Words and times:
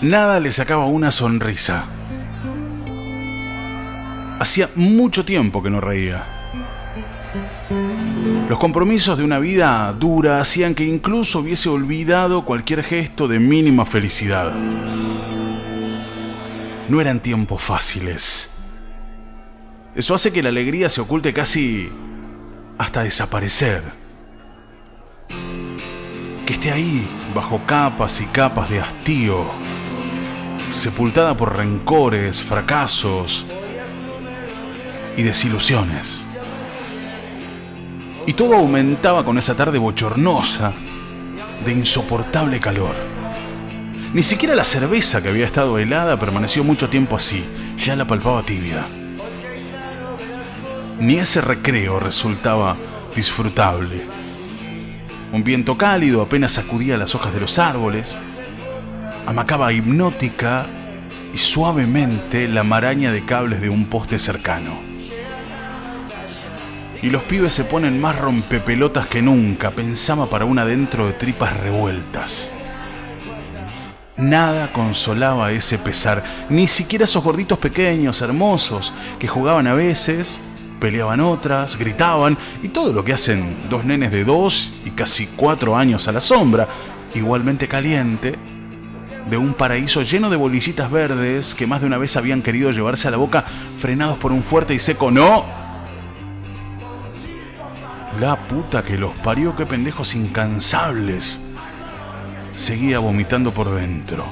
Nada 0.00 0.38
le 0.38 0.52
sacaba 0.52 0.86
una 0.86 1.10
sonrisa. 1.10 1.84
Hacía 4.38 4.68
mucho 4.76 5.24
tiempo 5.24 5.62
que 5.62 5.70
no 5.70 5.80
reía. 5.80 6.26
Los 8.48 8.58
compromisos 8.58 9.18
de 9.18 9.24
una 9.24 9.40
vida 9.40 9.92
dura 9.92 10.40
hacían 10.40 10.74
que 10.74 10.84
incluso 10.84 11.40
hubiese 11.40 11.68
olvidado 11.68 12.44
cualquier 12.44 12.84
gesto 12.84 13.26
de 13.26 13.40
mínima 13.40 13.84
felicidad. 13.84 14.54
No 16.88 17.00
eran 17.00 17.20
tiempos 17.20 17.60
fáciles. 17.60 18.54
Eso 19.94 20.14
hace 20.14 20.32
que 20.32 20.42
la 20.42 20.48
alegría 20.48 20.88
se 20.88 21.00
oculte 21.00 21.34
casi 21.34 21.90
hasta 22.78 23.02
desaparecer. 23.02 23.82
Que 26.48 26.54
esté 26.54 26.72
ahí, 26.72 27.06
bajo 27.34 27.66
capas 27.66 28.22
y 28.22 28.24
capas 28.24 28.70
de 28.70 28.80
hastío, 28.80 29.50
sepultada 30.70 31.36
por 31.36 31.54
rencores, 31.54 32.40
fracasos 32.40 33.44
y 35.14 35.22
desilusiones. 35.22 36.24
Y 38.26 38.32
todo 38.32 38.56
aumentaba 38.56 39.26
con 39.26 39.36
esa 39.36 39.54
tarde 39.54 39.76
bochornosa 39.76 40.72
de 41.66 41.72
insoportable 41.72 42.58
calor. 42.60 42.94
Ni 44.14 44.22
siquiera 44.22 44.54
la 44.54 44.64
cerveza 44.64 45.22
que 45.22 45.28
había 45.28 45.44
estado 45.44 45.78
helada 45.78 46.18
permaneció 46.18 46.64
mucho 46.64 46.88
tiempo 46.88 47.16
así, 47.16 47.44
ya 47.76 47.94
la 47.94 48.06
palpaba 48.06 48.42
tibia. 48.42 48.88
Ni 50.98 51.16
ese 51.16 51.42
recreo 51.42 52.00
resultaba 52.00 52.74
disfrutable. 53.14 54.17
Un 55.30 55.44
viento 55.44 55.76
cálido 55.76 56.22
apenas 56.22 56.52
sacudía 56.52 56.96
las 56.96 57.14
hojas 57.14 57.34
de 57.34 57.40
los 57.40 57.58
árboles, 57.58 58.16
amacaba 59.26 59.72
hipnótica 59.74 60.64
y 61.34 61.38
suavemente 61.38 62.48
la 62.48 62.64
maraña 62.64 63.12
de 63.12 63.24
cables 63.26 63.60
de 63.60 63.68
un 63.68 63.86
poste 63.86 64.18
cercano. 64.18 64.80
Y 67.02 67.10
los 67.10 67.24
pibes 67.24 67.52
se 67.52 67.64
ponen 67.64 68.00
más 68.00 68.18
rompepelotas 68.18 69.06
que 69.06 69.20
nunca, 69.20 69.70
pensaba 69.70 70.30
para 70.30 70.46
un 70.46 70.58
adentro 70.58 71.06
de 71.06 71.12
tripas 71.12 71.56
revueltas. 71.58 72.54
Nada 74.16 74.72
consolaba 74.72 75.52
ese 75.52 75.78
pesar, 75.78 76.24
ni 76.48 76.66
siquiera 76.66 77.04
esos 77.04 77.22
gorditos 77.22 77.58
pequeños, 77.58 78.22
hermosos, 78.22 78.94
que 79.20 79.28
jugaban 79.28 79.66
a 79.66 79.74
veces, 79.74 80.42
peleaban 80.80 81.20
otras, 81.20 81.76
gritaban, 81.76 82.38
y 82.62 82.68
todo 82.68 82.92
lo 82.92 83.04
que 83.04 83.12
hacen 83.12 83.68
dos 83.68 83.84
nenes 83.84 84.10
de 84.10 84.24
dos 84.24 84.74
y 84.84 84.90
casi 84.90 85.26
cuatro 85.26 85.76
años 85.76 86.08
a 86.08 86.12
la 86.12 86.20
sombra, 86.20 86.68
igualmente 87.14 87.68
caliente, 87.68 88.36
de 89.28 89.36
un 89.36 89.54
paraíso 89.54 90.02
lleno 90.02 90.30
de 90.30 90.36
bolillitas 90.36 90.90
verdes 90.90 91.54
que 91.54 91.66
más 91.66 91.80
de 91.80 91.86
una 91.86 91.98
vez 91.98 92.16
habían 92.16 92.42
querido 92.42 92.70
llevarse 92.70 93.08
a 93.08 93.10
la 93.10 93.16
boca 93.18 93.44
frenados 93.78 94.16
por 94.18 94.32
un 94.32 94.42
fuerte 94.42 94.74
y 94.74 94.78
seco 94.78 95.10
no. 95.10 95.44
La 98.18 98.48
puta 98.48 98.82
que 98.82 98.96
los 98.96 99.14
parió, 99.14 99.54
qué 99.54 99.66
pendejos 99.66 100.14
incansables. 100.14 101.44
Seguía 102.56 102.98
vomitando 102.98 103.54
por 103.54 103.72
dentro. 103.74 104.24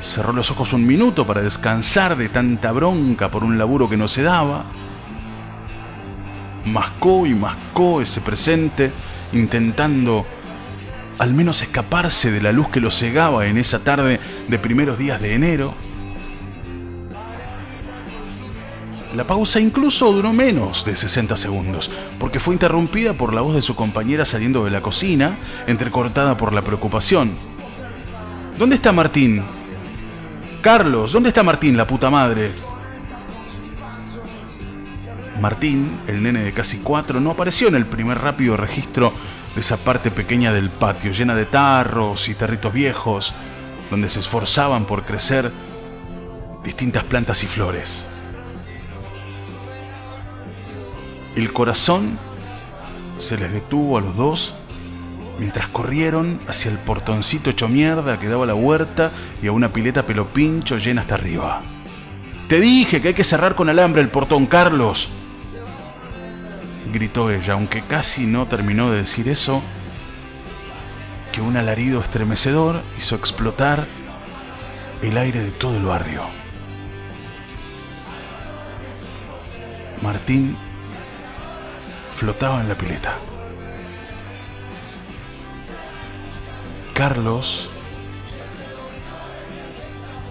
Cerró 0.00 0.32
los 0.32 0.50
ojos 0.50 0.72
un 0.72 0.86
minuto 0.86 1.26
para 1.26 1.42
descansar 1.42 2.16
de 2.16 2.28
tanta 2.28 2.70
bronca 2.70 3.30
por 3.30 3.42
un 3.42 3.58
laburo 3.58 3.88
que 3.88 3.96
no 3.96 4.06
se 4.06 4.22
daba. 4.22 4.64
Mascó 6.64 7.26
y 7.26 7.34
mascó 7.34 8.00
ese 8.00 8.20
presente, 8.20 8.92
intentando 9.32 10.24
al 11.18 11.34
menos 11.34 11.62
escaparse 11.62 12.30
de 12.30 12.40
la 12.40 12.52
luz 12.52 12.68
que 12.68 12.80
lo 12.80 12.92
cegaba 12.92 13.46
en 13.46 13.58
esa 13.58 13.82
tarde 13.82 14.20
de 14.46 14.58
primeros 14.58 14.98
días 14.98 15.20
de 15.20 15.34
enero. 15.34 15.74
La 19.16 19.26
pausa 19.26 19.58
incluso 19.58 20.12
duró 20.12 20.32
menos 20.32 20.84
de 20.84 20.94
60 20.94 21.36
segundos, 21.36 21.90
porque 22.20 22.38
fue 22.38 22.54
interrumpida 22.54 23.14
por 23.14 23.34
la 23.34 23.40
voz 23.40 23.56
de 23.56 23.62
su 23.62 23.74
compañera 23.74 24.24
saliendo 24.24 24.64
de 24.64 24.70
la 24.70 24.80
cocina, 24.80 25.36
entrecortada 25.66 26.36
por 26.36 26.52
la 26.52 26.62
preocupación. 26.62 27.32
¿Dónde 28.58 28.76
está 28.76 28.92
Martín? 28.92 29.57
Carlos, 30.62 31.12
¿dónde 31.12 31.28
está 31.28 31.42
Martín, 31.42 31.76
la 31.76 31.86
puta 31.86 32.10
madre? 32.10 32.50
Martín, 35.40 36.00
el 36.08 36.20
nene 36.22 36.40
de 36.40 36.52
casi 36.52 36.78
cuatro, 36.78 37.20
no 37.20 37.30
apareció 37.30 37.68
en 37.68 37.76
el 37.76 37.86
primer 37.86 38.18
rápido 38.18 38.56
registro 38.56 39.12
de 39.54 39.60
esa 39.60 39.76
parte 39.76 40.10
pequeña 40.10 40.52
del 40.52 40.68
patio, 40.68 41.12
llena 41.12 41.36
de 41.36 41.46
tarros 41.46 42.28
y 42.28 42.34
territos 42.34 42.72
viejos, 42.72 43.34
donde 43.88 44.08
se 44.08 44.18
esforzaban 44.18 44.84
por 44.84 45.04
crecer 45.04 45.50
distintas 46.64 47.04
plantas 47.04 47.44
y 47.44 47.46
flores. 47.46 48.08
El 51.36 51.52
corazón 51.52 52.18
se 53.16 53.38
les 53.38 53.52
detuvo 53.52 53.96
a 53.96 54.00
los 54.00 54.16
dos 54.16 54.56
mientras 55.38 55.68
corrieron 55.68 56.40
hacia 56.48 56.70
el 56.70 56.78
portoncito 56.78 57.50
hecho 57.50 57.68
mierda 57.68 58.18
que 58.18 58.28
daba 58.28 58.44
a 58.44 58.48
la 58.48 58.54
huerta 58.54 59.12
y 59.40 59.46
a 59.46 59.52
una 59.52 59.72
pileta 59.72 60.04
pelo 60.04 60.32
pincho 60.32 60.78
llena 60.78 61.02
hasta 61.02 61.14
arriba. 61.14 61.62
Te 62.48 62.60
dije 62.60 63.00
que 63.00 63.08
hay 63.08 63.14
que 63.14 63.24
cerrar 63.24 63.54
con 63.54 63.68
alambre 63.68 64.02
el 64.02 64.08
portón, 64.08 64.46
Carlos. 64.46 65.10
Gritó 66.92 67.30
ella, 67.30 67.54
aunque 67.54 67.82
casi 67.82 68.26
no 68.26 68.46
terminó 68.46 68.90
de 68.90 68.98
decir 68.98 69.28
eso, 69.28 69.62
que 71.32 71.42
un 71.42 71.56
alarido 71.56 72.00
estremecedor 72.00 72.82
hizo 72.96 73.14
explotar 73.14 73.86
el 75.02 75.18
aire 75.18 75.40
de 75.40 75.52
todo 75.52 75.76
el 75.76 75.84
barrio. 75.84 76.22
Martín 80.02 80.56
flotaba 82.14 82.60
en 82.60 82.68
la 82.68 82.78
pileta. 82.78 83.18
Carlos 86.98 87.70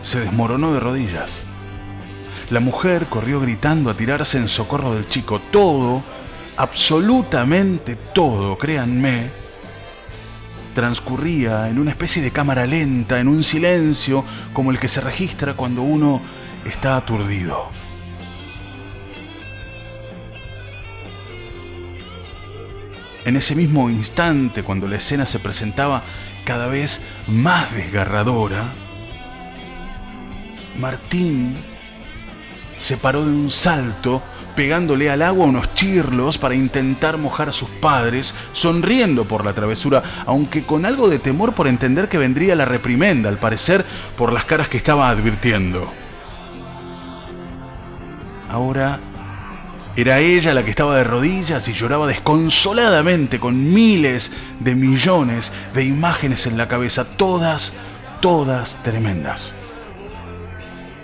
se 0.00 0.20
desmoronó 0.20 0.72
de 0.72 0.80
rodillas. 0.80 1.42
La 2.48 2.60
mujer 2.60 3.04
corrió 3.04 3.38
gritando 3.38 3.90
a 3.90 3.94
tirarse 3.94 4.38
en 4.38 4.48
socorro 4.48 4.94
del 4.94 5.06
chico. 5.06 5.42
Todo, 5.50 6.02
absolutamente 6.56 7.96
todo, 7.96 8.56
créanme, 8.56 9.28
transcurría 10.74 11.68
en 11.68 11.78
una 11.78 11.90
especie 11.90 12.22
de 12.22 12.30
cámara 12.30 12.64
lenta, 12.64 13.20
en 13.20 13.28
un 13.28 13.44
silencio 13.44 14.24
como 14.54 14.70
el 14.70 14.78
que 14.78 14.88
se 14.88 15.02
registra 15.02 15.52
cuando 15.52 15.82
uno 15.82 16.22
está 16.64 16.96
aturdido. 16.96 17.68
En 23.26 23.36
ese 23.36 23.54
mismo 23.54 23.90
instante, 23.90 24.62
cuando 24.62 24.88
la 24.88 24.96
escena 24.96 25.26
se 25.26 25.40
presentaba 25.40 26.02
cada 26.44 26.66
vez 26.66 27.04
más 27.26 27.74
desgarradora, 27.74 28.72
Martín 30.78 31.56
se 32.76 32.96
paró 32.96 33.24
de 33.24 33.30
un 33.30 33.50
salto, 33.50 34.22
pegándole 34.56 35.10
al 35.10 35.22
agua 35.22 35.46
unos 35.46 35.74
chirlos 35.74 36.38
para 36.38 36.54
intentar 36.54 37.18
mojar 37.18 37.48
a 37.48 37.52
sus 37.52 37.68
padres, 37.68 38.34
sonriendo 38.52 39.26
por 39.26 39.44
la 39.44 39.52
travesura, 39.52 40.02
aunque 40.26 40.64
con 40.64 40.84
algo 40.84 41.08
de 41.08 41.18
temor 41.18 41.54
por 41.54 41.66
entender 41.66 42.08
que 42.08 42.18
vendría 42.18 42.54
la 42.54 42.64
reprimenda, 42.64 43.28
al 43.28 43.38
parecer 43.38 43.84
por 44.16 44.32
las 44.32 44.44
caras 44.44 44.68
que 44.68 44.76
estaba 44.76 45.08
advirtiendo. 45.08 45.92
Ahora 48.48 49.00
era 49.96 50.18
ella 50.18 50.54
la 50.54 50.64
que 50.64 50.70
estaba 50.70 50.96
de 50.96 51.04
rodillas 51.04 51.68
y 51.68 51.72
lloraba 51.72 52.08
desconsoladamente 52.08 53.38
con 53.38 53.72
miles 53.72 54.32
de 54.58 54.74
millones 54.74 55.52
de 55.72 55.84
imágenes 55.84 56.46
en 56.46 56.56
la 56.56 56.66
cabeza, 56.66 57.16
todas, 57.16 57.74
todas 58.20 58.82
tremendas. 58.82 59.54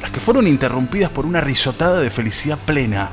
Las 0.00 0.10
que 0.12 0.20
fueron 0.20 0.46
interrumpidas 0.46 1.10
por 1.10 1.26
una 1.26 1.40
risotada 1.40 1.98
de 1.98 2.12
felicidad 2.12 2.58
plena. 2.58 3.10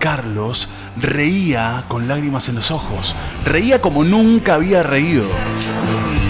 Carlos 0.00 0.68
reía 0.96 1.84
con 1.86 2.08
lágrimas 2.08 2.48
en 2.48 2.56
los 2.56 2.72
ojos, 2.72 3.14
reía 3.44 3.80
como 3.80 4.02
nunca 4.02 4.54
había 4.54 4.82
reído. 4.82 5.26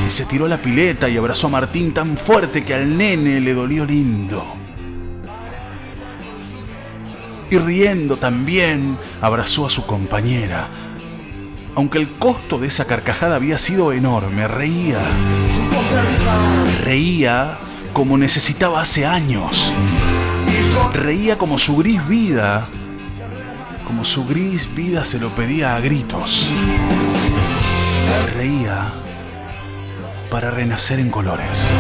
Y 0.07 0.11
se 0.11 0.27
tiró 0.27 0.45
a 0.45 0.49
la 0.49 0.61
pileta 0.61 1.09
y 1.09 1.17
abrazó 1.17 1.47
a 1.47 1.51
Martín 1.51 1.95
tan 1.95 2.19
fuerte 2.19 2.63
que 2.63 2.75
al 2.75 2.95
nene 2.95 3.41
le 3.41 3.55
dolió 3.55 3.87
lindo 3.87 4.68
y 7.51 7.59
riendo 7.59 8.17
también 8.17 8.99
abrazó 9.21 9.67
a 9.67 9.71
su 9.71 9.87
compañera. 9.87 10.69
Aunque 11.75 11.99
el 11.99 12.19
costo 12.19 12.59
de 12.59 12.69
esa 12.69 12.87
carcajada 12.87 13.37
había 13.37 13.59
sido 13.59 13.93
enorme, 13.93 14.49
reía. 14.49 15.01
Reía 16.83 17.59
como 17.93 18.19
necesitaba 18.19 18.81
hace 18.81 19.07
años. 19.07 19.73
Reía 20.93 21.39
como 21.39 21.59
su 21.59 21.77
gris 21.77 22.07
vida 22.09 22.69
como 23.89 24.05
su 24.05 24.27
gris 24.27 24.69
vida 24.75 25.03
se 25.03 25.19
lo 25.19 25.31
pedía 25.31 25.75
a 25.75 25.81
gritos. 25.81 26.53
Reía 28.37 28.93
para 30.31 30.51
renacer 30.51 31.01
en 31.01 31.09
colores. 31.09 31.71